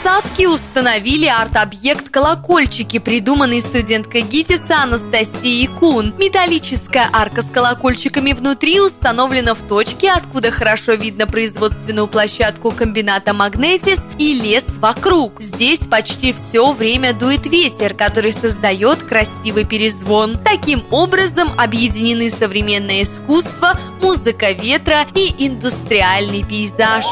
Садки 0.00 0.46
установили 0.46 1.26
арт-объект 1.26 2.08
«Колокольчики», 2.10 3.00
придуманный 3.00 3.60
студенткой 3.60 4.20
ГИТИСа 4.20 4.84
Анастасией 4.84 5.66
Кун. 5.66 6.14
Металлическая 6.16 7.10
арка 7.12 7.42
с 7.42 7.50
колокольчиками 7.50 8.32
внутри 8.32 8.80
установлена 8.80 9.54
в 9.54 9.62
точке, 9.62 10.12
откуда 10.12 10.52
хорошо 10.52 10.92
видно 10.92 11.26
производственную 11.26 12.06
площадку 12.06 12.70
комбината 12.70 13.32
«Магнетис» 13.32 14.08
и 14.20 14.34
лес 14.34 14.76
вокруг. 14.78 15.42
Здесь 15.42 15.80
почти 15.80 16.30
все 16.30 16.70
время 16.70 17.12
дует 17.12 17.46
ветер, 17.46 17.92
который 17.92 18.32
создает 18.32 19.02
красивый 19.08 19.64
перезвон. 19.64 20.38
Таким 20.38 20.84
образом 20.90 21.48
объединены 21.56 22.30
современное 22.30 23.02
искусство, 23.02 23.78
музыка 24.02 24.52
ветра 24.52 25.06
и 25.14 25.34
индустриальный 25.46 26.44
пейзаж. 26.44 27.06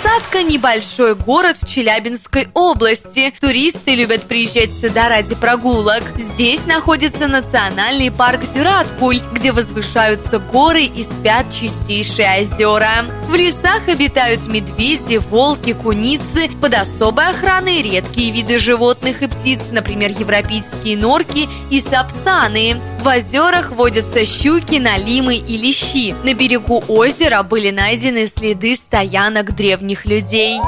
Садка– 0.00 0.42
небольшой 0.44 1.16
город 1.16 1.56
в 1.60 1.66
Челябинской 1.66 2.48
области. 2.54 3.34
Туристы 3.40 3.96
любят 3.96 4.28
приезжать 4.28 4.72
сюда 4.72 5.08
ради 5.08 5.34
прогулок. 5.34 6.04
Здесь 6.16 6.66
находится 6.66 7.26
национальный 7.26 8.12
парк 8.12 8.44
Зюраткуль, 8.44 9.20
где 9.32 9.50
возвышаются 9.50 10.38
горы 10.38 10.84
и 10.84 11.02
спят 11.02 11.52
чистейшие 11.52 12.42
озера. 12.42 13.06
В 13.26 13.34
лесах 13.34 13.88
обитают 13.88 14.46
медведи, 14.46 15.16
волки, 15.16 15.72
куницы. 15.72 16.48
Под 16.60 16.74
особой 16.74 17.30
охраной 17.30 17.82
редкие 17.82 18.30
виды 18.30 18.60
животных 18.60 19.22
и 19.22 19.26
птиц, 19.26 19.62
например, 19.72 20.12
европейские 20.16 20.77
норки 20.96 21.48
и 21.70 21.80
сапсаны. 21.80 22.76
В 23.02 23.06
озерах 23.06 23.72
водятся 23.72 24.24
щуки, 24.24 24.78
налимы 24.78 25.36
и 25.36 25.56
лещи. 25.56 26.14
На 26.24 26.34
берегу 26.34 26.82
озера 26.88 27.42
были 27.42 27.70
найдены 27.70 28.26
следы 28.26 28.76
стоянок 28.76 29.54
древних 29.54 30.04
людей. 30.06 30.58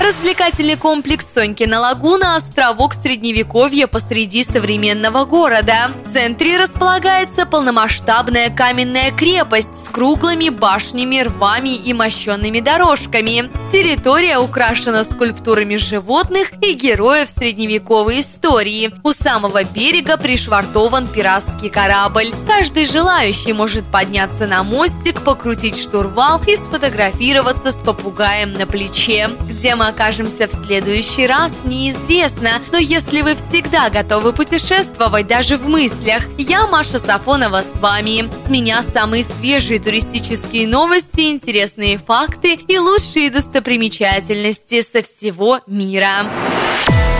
Развлекательный 0.00 0.76
комплекс 0.76 1.34
Сонькина 1.34 1.80
лагуна– 1.80 2.36
островок 2.36 2.94
средневековья 2.94 3.88
посреди 3.88 4.44
современного 4.44 5.24
города. 5.24 5.90
В 6.04 6.12
центре 6.12 6.56
располагается 6.56 7.46
полномасштабная 7.46 8.50
каменная 8.50 9.10
крепость 9.10 9.76
с 9.76 9.88
круглыми 9.88 10.50
башнями, 10.50 11.20
рвами 11.20 11.74
и 11.74 11.92
мощенными 11.94 12.60
дорожками. 12.60 13.50
Территория 13.68 14.38
украшена 14.38 15.02
скульптурами 15.02 15.74
животных 15.74 16.52
и 16.62 16.74
героев 16.74 17.28
средневековой 17.28 18.20
истории. 18.20 18.94
У 19.02 19.10
самого 19.10 19.64
берега 19.64 20.16
пришвартован 20.16 21.08
пиратский 21.08 21.70
корабль. 21.70 22.32
Каждый 22.46 22.86
желающий 22.86 23.52
может 23.52 23.90
подняться 23.90 24.46
на 24.46 24.62
мостик, 24.62 25.22
покрутить 25.22 25.76
штурвал 25.76 26.40
и 26.46 26.54
сфотографироваться 26.54 27.72
с 27.72 27.82
попугаем 27.82 28.52
на 28.52 28.66
плече. 28.66 29.28
Где 29.48 29.74
мы 29.74 29.87
окажемся 29.88 30.46
в 30.46 30.52
следующий 30.52 31.26
раз, 31.26 31.60
неизвестно. 31.64 32.50
Но 32.72 32.78
если 32.78 33.22
вы 33.22 33.34
всегда 33.34 33.90
готовы 33.90 34.32
путешествовать 34.32 35.26
даже 35.26 35.56
в 35.56 35.68
мыслях, 35.68 36.24
я 36.38 36.66
Маша 36.66 36.98
Сафонова 36.98 37.62
с 37.62 37.76
вами. 37.76 38.30
С 38.40 38.48
меня 38.48 38.82
самые 38.82 39.22
свежие 39.22 39.78
туристические 39.78 40.66
новости, 40.66 41.30
интересные 41.30 41.98
факты 41.98 42.54
и 42.54 42.78
лучшие 42.78 43.30
достопримечательности 43.30 44.82
со 44.82 45.02
всего 45.02 45.60
мира. 45.66 46.26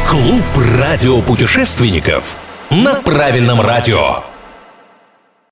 Клуб 0.09 0.45
радиопутешественников 0.79 2.37
на 2.71 2.95
правильном 2.95 3.61
радио. 3.61 4.23